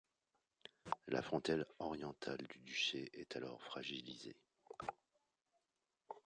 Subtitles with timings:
[1.09, 4.35] La frontière orientale du duché est alors fragilisée.